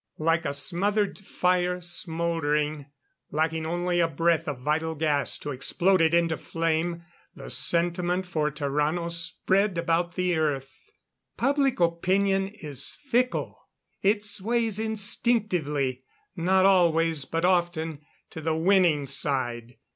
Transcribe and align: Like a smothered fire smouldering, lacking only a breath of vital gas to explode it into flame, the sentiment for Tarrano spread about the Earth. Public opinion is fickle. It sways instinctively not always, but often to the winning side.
Like 0.17 0.45
a 0.45 0.53
smothered 0.55 1.19
fire 1.19 1.79
smouldering, 1.79 2.87
lacking 3.29 3.67
only 3.67 3.99
a 3.99 4.07
breath 4.07 4.47
of 4.47 4.61
vital 4.61 4.95
gas 4.95 5.37
to 5.37 5.51
explode 5.51 6.01
it 6.01 6.11
into 6.15 6.37
flame, 6.37 7.03
the 7.35 7.51
sentiment 7.51 8.25
for 8.25 8.49
Tarrano 8.49 9.11
spread 9.11 9.77
about 9.77 10.15
the 10.15 10.35
Earth. 10.35 10.73
Public 11.37 11.79
opinion 11.79 12.47
is 12.47 12.97
fickle. 13.11 13.55
It 14.01 14.25
sways 14.25 14.79
instinctively 14.79 16.01
not 16.35 16.65
always, 16.65 17.25
but 17.25 17.45
often 17.45 17.99
to 18.31 18.41
the 18.41 18.55
winning 18.55 19.05
side. 19.05 19.75